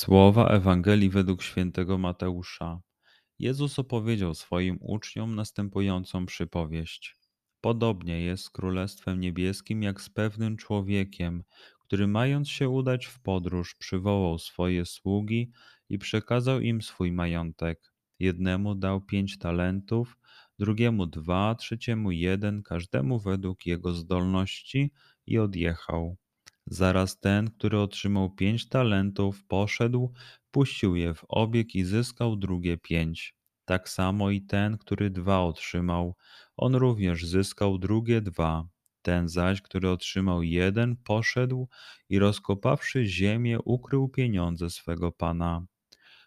[0.00, 2.80] Słowa Ewangelii według świętego Mateusza.
[3.38, 7.16] Jezus opowiedział swoim uczniom następującą przypowieść.
[7.60, 11.44] Podobnie jest z Królestwem Niebieskim jak z pewnym człowiekiem,
[11.80, 15.50] który mając się udać w podróż, przywołał swoje sługi
[15.88, 17.92] i przekazał im swój majątek.
[18.18, 20.18] Jednemu dał pięć talentów,
[20.58, 24.90] drugiemu dwa, trzeciemu jeden, każdemu według jego zdolności
[25.26, 26.16] i odjechał.
[26.66, 30.12] Zaraz ten, który otrzymał pięć talentów, poszedł,
[30.50, 33.34] puścił je w obieg i zyskał drugie pięć.
[33.64, 36.16] Tak samo i ten, który dwa otrzymał,
[36.56, 38.68] on również zyskał drugie dwa.
[39.02, 41.68] Ten zaś, który otrzymał jeden, poszedł
[42.08, 45.66] i rozkopawszy ziemię, ukrył pieniądze swego pana.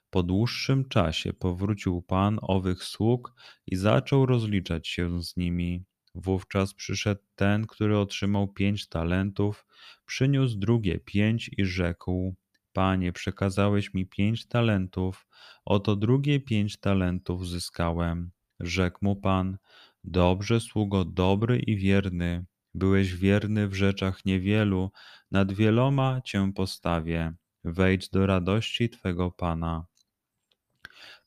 [0.10, 3.34] Po dłuższym czasie powrócił pan owych sług
[3.68, 5.84] i zaczął rozliczać się z nimi.
[6.16, 9.66] Wówczas przyszedł ten, który otrzymał pięć talentów,
[10.06, 12.36] przyniósł drugie pięć i rzekł:
[12.74, 15.28] Panie, przekazałeś mi pięć talentów,
[15.66, 18.32] oto drugie pięć talentów zyskałem.
[18.60, 19.58] Rzekł mu pan:
[20.04, 22.46] Dobrze, sługo dobry i wierny.
[22.74, 24.92] Byłeś wierny w rzeczach niewielu,
[25.32, 27.34] nad wieloma cię postawię.
[27.64, 29.86] Wejdź do radości twego pana.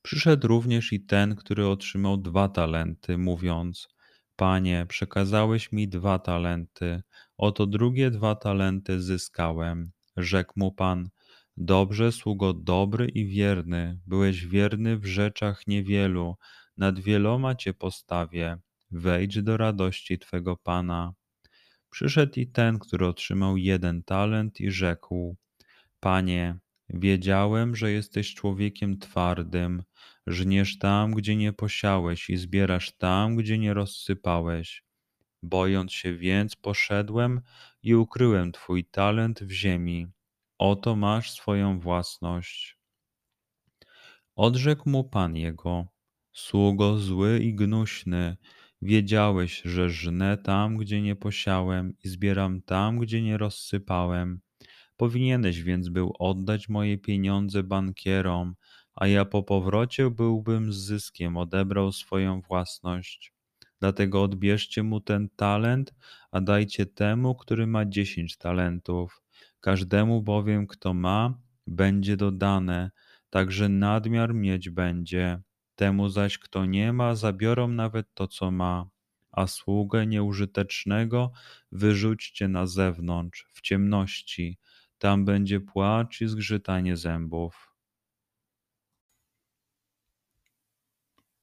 [0.02, 3.95] Przyszedł również i ten, który otrzymał dwa talenty, mówiąc:
[4.36, 7.02] Panie, przekazałeś mi dwa talenty,
[7.36, 9.90] oto drugie dwa talenty zyskałem.
[10.16, 11.08] Rzekł mu Pan,
[11.56, 16.36] dobrze, sługo dobry i wierny, byłeś wierny w rzeczach niewielu,
[16.76, 18.58] nad wieloma cię postawię,
[18.90, 21.12] wejdź do radości Twego Pana.
[21.90, 25.36] Przyszedł i ten, który otrzymał jeden talent i rzekł,
[26.00, 26.58] Panie,
[26.88, 29.82] Wiedziałem, że jesteś człowiekiem twardym,
[30.26, 34.84] żniesz tam, gdzie nie posiałeś i zbierasz tam, gdzie nie rozsypałeś.
[35.42, 37.40] Bojąc się więc, poszedłem
[37.82, 40.06] i ukryłem Twój talent w ziemi.
[40.58, 42.78] Oto masz swoją własność.
[44.36, 45.86] Odrzekł mu pan jego:
[46.32, 48.36] Sługo zły i gnuśny,
[48.82, 54.40] wiedziałeś, że żnę tam, gdzie nie posiałem i zbieram tam, gdzie nie rozsypałem.
[54.96, 58.54] Powinieneś więc był oddać moje pieniądze bankierom,
[58.94, 63.32] a ja po powrocie byłbym z zyskiem odebrał swoją własność.
[63.80, 65.94] Dlatego odbierzcie mu ten talent,
[66.30, 69.22] a dajcie temu, który ma dziesięć talentów.
[69.60, 72.90] Każdemu bowiem, kto ma, będzie dodane,
[73.30, 75.40] także nadmiar mieć będzie.
[75.74, 78.88] Temu zaś, kto nie ma, zabiorą nawet to, co ma.
[79.30, 81.32] A sługę nieużytecznego
[81.72, 84.58] wyrzućcie na zewnątrz, w ciemności
[84.98, 87.74] tam będzie płacz i zgrzytanie zębów.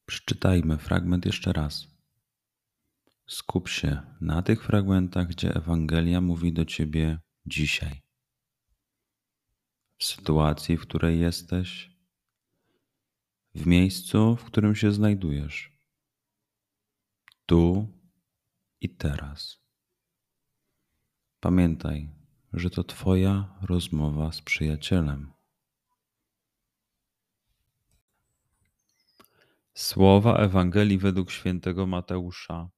[0.05, 1.87] Przeczytajmy fragment jeszcze raz.
[3.27, 8.01] Skup się na tych fragmentach, gdzie Ewangelia mówi do ciebie dzisiaj.
[9.97, 11.91] W sytuacji, w której jesteś,
[13.55, 15.77] w miejscu, w którym się znajdujesz,
[17.45, 17.87] tu
[18.81, 19.59] i teraz.
[21.39, 22.09] Pamiętaj,
[22.53, 25.31] że to Twoja rozmowa z przyjacielem.
[29.73, 32.69] Słowa Ewangelii według świętego Mateusza.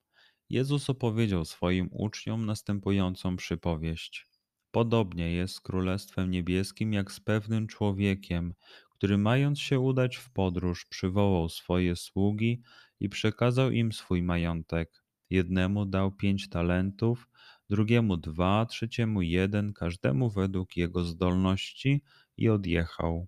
[0.49, 4.27] Jezus opowiedział swoim uczniom następującą przypowieść.
[4.71, 8.53] Podobnie jest z Królestwem Niebieskim jak z pewnym człowiekiem,
[8.89, 12.61] który mając się udać w podróż, przywołał swoje sługi
[12.99, 15.03] i przekazał im swój majątek.
[15.29, 17.27] Jednemu dał pięć talentów,
[17.69, 22.01] drugiemu dwa, trzeciemu jeden, każdemu według jego zdolności
[22.37, 23.27] i odjechał.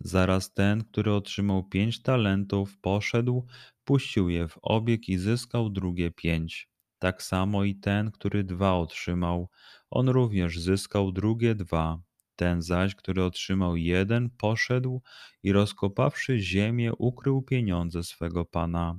[0.00, 3.46] Zaraz ten, który otrzymał pięć talentów, poszedł,
[3.84, 6.68] puścił je w obieg i zyskał drugie pięć.
[6.98, 9.48] Tak samo i ten, który dwa otrzymał,
[9.90, 12.00] on również zyskał drugie dwa.
[12.36, 15.02] Ten zaś, który otrzymał jeden, poszedł
[15.42, 18.98] i rozkopawszy ziemię, ukrył pieniądze swego pana.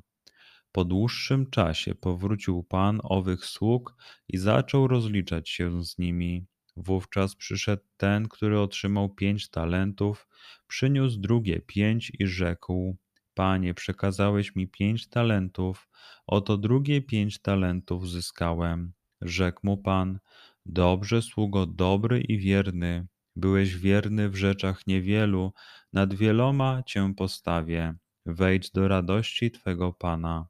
[0.71, 3.95] Po dłuższym czasie powrócił pan owych sług
[4.27, 6.45] i zaczął rozliczać się z nimi.
[6.77, 10.27] Wówczas przyszedł ten, który otrzymał pięć talentów,
[10.67, 12.97] przyniósł drugie pięć i rzekł:
[13.33, 15.89] Panie, przekazałeś mi pięć talentów,
[16.27, 18.93] oto drugie pięć talentów zyskałem.
[19.21, 20.19] Rzekł mu pan:
[20.65, 23.07] Dobrze, sługo dobry i wierny.
[23.35, 25.53] Byłeś wierny w rzeczach niewielu,
[25.93, 27.93] nad wieloma cię postawię.
[28.25, 30.47] Wejdź do radości twego pana.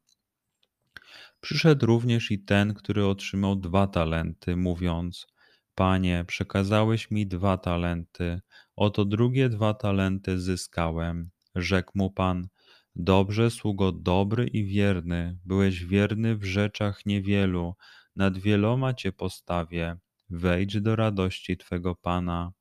[1.42, 5.28] Przyszedł również i ten, który otrzymał dwa talenty, mówiąc:
[5.76, 8.42] Panie, przekazałeś mi dwa talenty,
[8.76, 11.30] oto drugie dwa talenty zyskałem.
[11.56, 12.48] Rzekł mu pan:
[12.96, 17.76] Dobrze, sługo dobry i wierny, byłeś wierny w rzeczach niewielu,
[18.16, 19.98] nad wieloma cię postawię.
[20.30, 22.52] Wejdź do radości twego pana.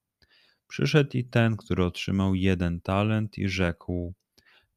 [0.66, 4.14] Przyszedł i ten, który otrzymał jeden talent i rzekł: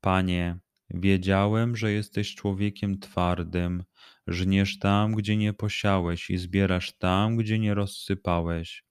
[0.01, 0.59] Panie,
[0.93, 3.83] wiedziałem, że jesteś człowiekiem twardym,
[4.27, 8.83] żniesz tam, gdzie nie posiałeś i zbierasz tam, gdzie nie rozsypałeś.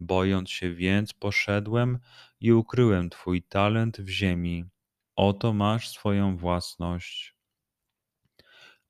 [0.00, 1.98] Bojąc się więc, poszedłem
[2.40, 4.64] i ukryłem twój talent w ziemi.
[5.16, 7.34] Oto masz swoją własność.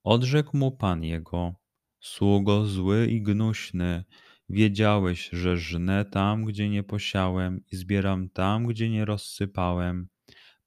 [0.05, 1.55] Odrzekł mu pan jego:
[2.01, 4.05] Sługo zły i gnuśny,
[4.49, 10.09] wiedziałeś, że żnę tam, gdzie nie posiałem i zbieram tam, gdzie nie rozsypałem.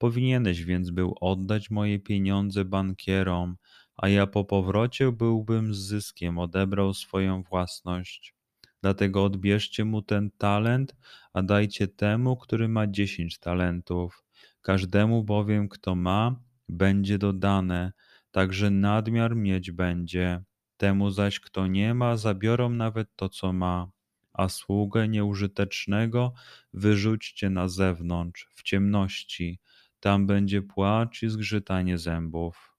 [0.02, 3.56] Powinieneś więc był oddać moje pieniądze bankierom,
[3.96, 8.34] a ja po powrocie byłbym z zyskiem odebrał swoją własność.
[8.80, 10.96] Dlatego odbierzcie mu ten talent,
[11.32, 14.24] a dajcie temu, który ma dziesięć talentów.
[14.62, 17.92] Każdemu bowiem, kto ma, będzie dodane,
[18.30, 20.42] także nadmiar mieć będzie.
[20.76, 23.90] Temu zaś, kto nie ma, zabiorą nawet to, co ma.
[24.32, 26.32] A sługę nieużytecznego
[26.72, 29.58] wyrzućcie na zewnątrz, w ciemności.
[30.02, 32.76] Tam będzie płacz i zgrzytanie zębów.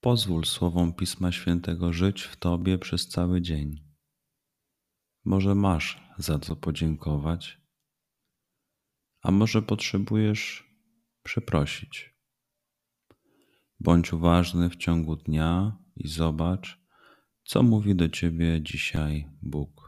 [0.00, 3.84] Pozwól słowom Pisma Świętego żyć w Tobie przez cały dzień.
[5.24, 7.60] Może masz za co podziękować,
[9.22, 10.70] a może potrzebujesz
[11.22, 12.14] przeprosić.
[13.80, 16.80] Bądź uważny w ciągu dnia i zobacz,
[17.44, 19.87] co mówi do Ciebie dzisiaj Bóg.